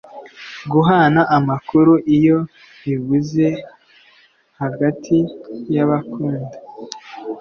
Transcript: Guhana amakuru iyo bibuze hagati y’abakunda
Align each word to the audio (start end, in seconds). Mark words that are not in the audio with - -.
Guhana 0.71 1.21
amakuru 1.37 1.93
iyo 2.15 2.37
bibuze 2.83 3.47
hagati 4.61 5.17
y’abakunda 5.73 6.55